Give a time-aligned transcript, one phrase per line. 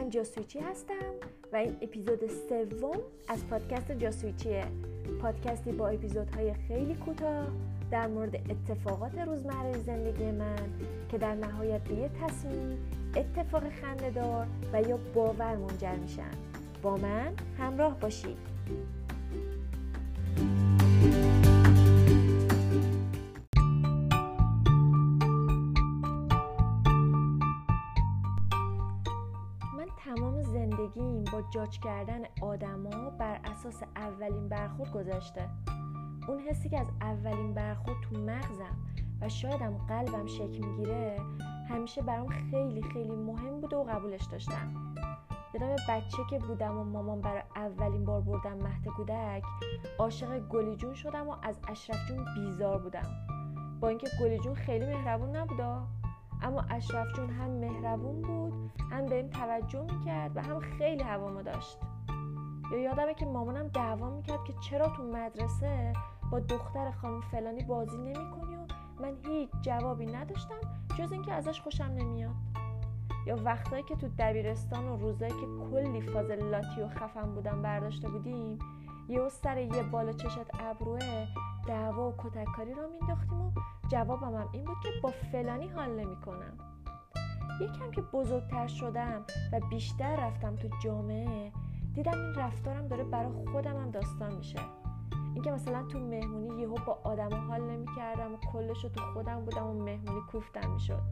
[0.00, 0.94] من جاسویچی هستم
[1.52, 2.98] و این اپیزود سوم
[3.28, 4.64] از پادکست جاسویچیه.
[5.22, 7.46] پادکستی با اپیزودهای خیلی کوتاه
[7.90, 10.70] در مورد اتفاقات روزمره زندگی من
[11.08, 12.78] که در نهایت به یه تصمیم
[13.16, 16.30] اتفاق خندهدار و یا باور منجر میشن.
[16.82, 18.38] با من همراه باشید.
[31.50, 35.48] جاج کردن آدما بر اساس اولین برخورد گذشته.
[36.28, 38.76] اون حسی که از اولین برخورد تو مغزم
[39.20, 41.16] و شایدم قلبم شکل می‌گیره
[41.68, 44.94] همیشه برام خیلی خیلی مهم بوده و قبولش داشتم.
[45.54, 49.42] یادم بچه که بودم و مامان برای اولین بار بردم مهد کودک
[49.98, 53.26] عاشق گلی جون شدم و از اشرف جون بیزار بودم.
[53.80, 55.86] با اینکه گلی جون خیلی مهربون نبودا
[56.42, 58.39] اما اشرف جون هم مهربون بود
[59.10, 61.78] بهم توجه می‌کرد و هم خیلی هوامو داشت.
[62.72, 65.92] یا یادمه که مامانم دعوا می‌کرد که چرا تو مدرسه
[66.30, 68.66] با دختر خانم فلانی بازی نمی‌کنی و
[69.02, 70.60] من هیچ جوابی نداشتم
[70.98, 72.34] جز اینکه ازش خوشم نمیاد.
[73.26, 78.08] یا وقتایی که تو دبیرستان و روزایی که کلی فاز لاتی و خفم بودم برداشته
[78.08, 78.58] بودیم
[79.08, 81.26] یه سر یه بالا چشت ابروه
[81.68, 83.50] دعوا و کتککاری را مینداختیم و
[83.88, 86.69] جوابم هم این بود که با فلانی حال نمی‌کنم.
[87.60, 91.52] یکم که بزرگتر شدم و بیشتر رفتم تو جامعه
[91.94, 94.58] دیدم این رفتارم داره برای خودم هم داستان میشه.
[95.34, 99.72] اینکه مثلا تو مهمونی یهو با آدم حال نمی‌کردم و کلش تو خودم بودم و
[99.72, 101.02] مهمونی کوفتم می‌شد.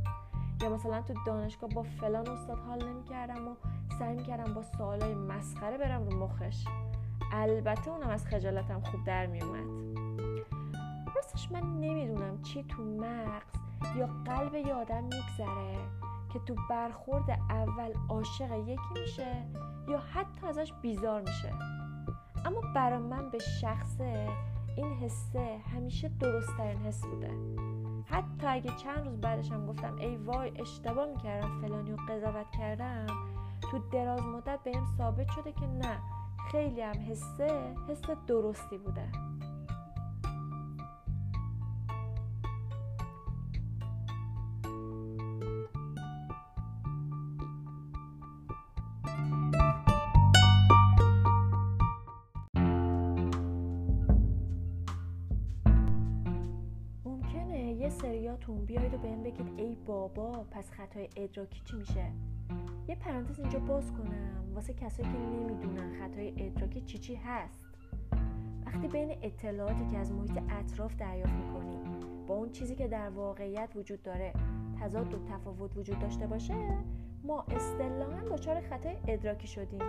[0.62, 3.54] یا مثلا تو دانشگاه با فلان استاد حال نمی‌کردم و
[3.98, 6.64] سعی می‌کردم با سوالای مسخره برم رو مخش.
[7.32, 9.98] البته اونم از خجالتم خوب در میومد
[11.16, 15.78] راستش من نمی‌دونم چی تو مغز یا قلب یه آدم میگذره.
[16.32, 19.46] که تو برخورد اول عاشق یکی میشه
[19.88, 21.52] یا حتی ازش بیزار میشه.
[22.44, 24.28] اما برای من به شخصه
[24.76, 27.30] این حسه همیشه درستترین حس بوده.
[28.04, 33.06] حتی اگه چند روز بعدشم گفتم ای وای اشتباه می‌کردم فلانی و قضاوت کردم
[33.70, 35.98] تو دراز مدت بهم ثابت شده که نه
[36.50, 39.08] خیلی هم حسه حس درستی بوده.
[58.28, 62.12] یه سریاتون بیاید و بهم بگید ای بابا پس خطای ادراکی چی میشه؟
[62.88, 64.54] یه پرانتز اینجا باز کنم.
[64.54, 67.64] واسه کسایی که نمی‌دونن خطای ادراکی چی چی هست.
[68.66, 73.70] وقتی بین اطلاعاتی که از محیط اطراف دریافت می‌کنیم با اون چیزی که در واقعیت
[73.76, 74.32] وجود داره
[74.80, 76.54] تضاد و تفاوت وجود داشته باشه
[77.24, 79.80] ما اصطلاحا دچار خطای ادراکی شدیم.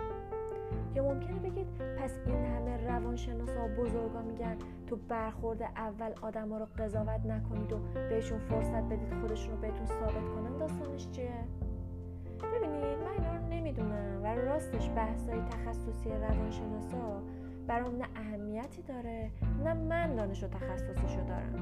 [0.94, 1.66] یا ممکنه بگید
[1.98, 7.78] پس این همه روانشناسا و بزرگا میگن تو برخورد اول آدما رو قضاوت نکنید و
[8.20, 11.30] بهشون فرصت بدید خودشون رو بهتون ثابت کنن داستانش چیه؟
[12.54, 17.22] ببینید من اینا رو نمی‌دونم و راستش بحثای تخصصی روانشناسا
[17.66, 19.30] برام نه اهمیتی داره
[19.64, 21.54] نه من دانش و تخصصشو دارم.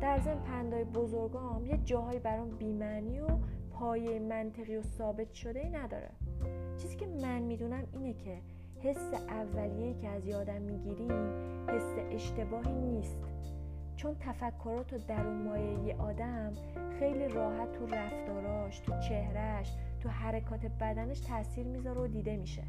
[0.00, 3.26] در ضمن پندای بزرگام یه جاهایی برام بیمعنی و
[3.70, 6.10] پایه منطقی و ثابت شده ای نداره.
[6.76, 8.38] چیزی که من می‌دونم اینه که
[8.80, 11.12] حس اولیه که از یادم می‌گیریم
[11.68, 13.18] حس اشتباهی نیست.
[13.96, 16.52] چون تفکرات و درون مایه یه آدم
[16.98, 22.62] خیلی راحت تو رفتاراش تو چهرش تو حرکات بدنش تاثیر می‌ذاره و دیده میشه.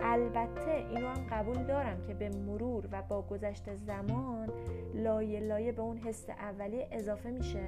[0.00, 4.48] البته اینو هم قبول دارم که به مرور و با گذشت زمان
[4.94, 7.64] لایه لایه به اون حس اولیه اضافه میشه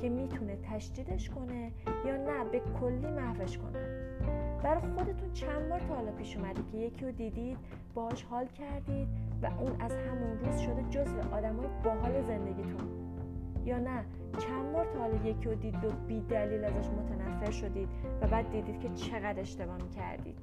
[0.00, 1.72] که می‌تونه تشدیدش کنه
[2.06, 4.00] یا نه به کلی محوش کنه.
[4.62, 7.58] برای خودتون چند بار تا حالا پیش اومده که یکی رو دیدید
[7.94, 9.08] باهاش حال کردید
[9.42, 12.88] و اون از همون روز شده جزو آدمای باحال زندگیتون.
[13.64, 14.04] یا نه
[14.38, 17.88] چند بار تا حالا یکی رو دید و بی دلیل ازش متنفر شدید
[18.22, 20.38] و بعد دیدید که چقدر اشتباه می‌کردید.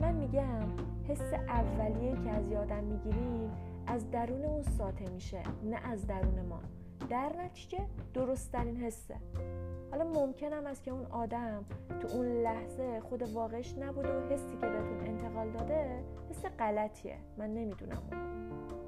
[0.00, 0.68] من میگم
[1.08, 3.50] حس اولیه که از یادم می‌گیریم
[3.86, 6.60] از درون اون ساطع میشه نه از درون ما.
[7.08, 7.78] در نتیجه
[8.14, 9.14] درستترین حسه.
[9.90, 11.64] حالا ممکنم است که اون آدم
[12.00, 17.16] تو اون لحظه خود واقعش نبوده و حسی که بهتون انتقال داده حس غلطیه.
[17.38, 18.02] من نمی‌دونم.
[18.12, 18.87] اون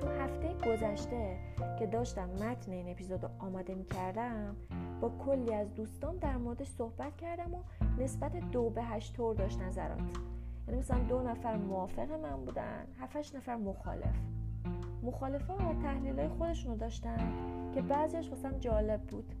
[0.00, 1.36] تو هفته گذشته
[1.78, 4.56] که داشتم متن این اپیزود رو آماده می‌کردم
[5.00, 7.62] با کلی از دوستان در موردش صحبت کردم و
[7.98, 10.00] نسبت دو به هشت طور داشت نظرات.
[10.68, 14.16] یعنی مثلا دو نفر موافق من بودن هفتش نفر مخالف.
[15.02, 17.32] مخالفا تحلیل های خودشونو داشتن
[17.74, 19.34] که بعضیش واسم جالب بود.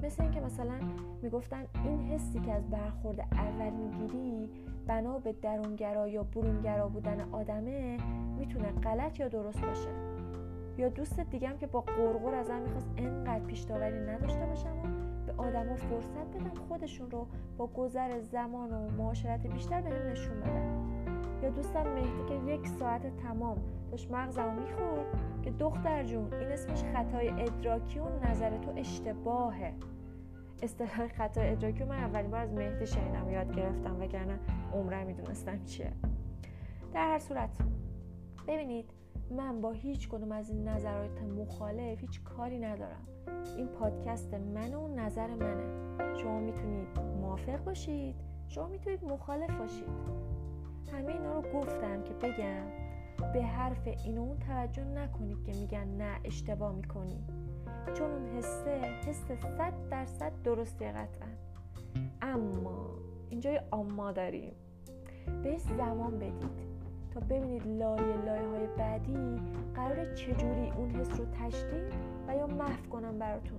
[0.00, 0.80] مثل اینکه مثلا
[1.22, 4.50] می‌گفتن این حسی که از برخورد اول می‌گیری
[4.86, 7.98] بنا به درونگرا یا برونگرا بودن آدمه
[8.38, 9.88] می‌تونه غلط یا درست باشه.
[10.78, 14.82] یا دوست دیگم که با قرقر ازم می‌خواست انقدر پیش داوری نداشته باشم
[15.26, 17.26] به آدما فرصت بدم خودشون رو
[17.58, 20.86] با گذر زمان و معاشرت بیشتر بهم نشون بدن.
[21.42, 23.56] یا دوستم مهدی که یک ساعت تمام
[23.90, 25.06] داشت مغزمو می‌خورد
[25.42, 29.72] که دختر جون این اسمش خطای ادراکی و نظر تو اشتباهه.
[30.62, 34.38] اصطلاح خطای ادراکی من اولین بار از مهدی شنیدم یاد گرفتم وگرنه
[34.72, 35.92] عمره می‌دونستم چیه.
[36.94, 37.58] در هر صورت
[38.48, 38.90] ببینید
[39.30, 43.06] من با هیچ کدوم از این نظرات مخالف هیچ کاری ندارم.
[43.56, 45.96] این پادکست منه و نظر منه.
[46.16, 48.16] شما می‌تونید موافق باشید
[48.48, 49.88] شما می‌تونید مخالف باشید.
[50.92, 52.66] همه اینا رو گفتم که بگم
[53.32, 57.24] به حرف این اون توجه نکنید که میگن نه اشتباه می‌کنی.
[57.94, 58.70] چون اون حسه
[59.06, 59.24] حس
[59.58, 61.28] صد درصد درسته قطعا.
[62.22, 62.90] اما
[63.30, 64.52] اینجا یه اما داریم.
[65.42, 66.66] بهش زمان بدید
[67.14, 69.40] تا ببینید لایه لایه های بعدی
[69.74, 71.92] قرار چجوری اون حس رو تشدید
[72.28, 73.58] و یا محو کنم براتون.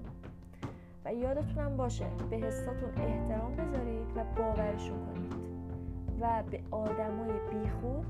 [1.05, 5.33] و یادتونم باشه به حساتون احترام بذارید و باورشون کنید.
[6.21, 8.05] و به آدمای بیخود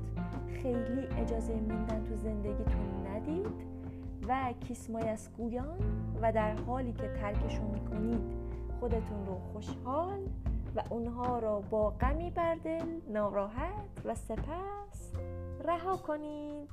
[0.62, 3.77] خیلی اجازه موندن تو زندگیتون ندید.
[4.28, 5.78] و کیسمایس گویان
[6.22, 8.20] و در حالی که ترکشون می‌کنید
[8.80, 10.18] خودتون رو خوشحال
[10.76, 12.56] و اونها را با غمی بر
[13.08, 15.12] ناراحت و سپس
[15.64, 16.70] رها کنید.